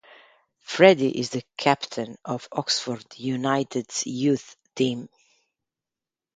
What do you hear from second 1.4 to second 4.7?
captain of Oxford United's youth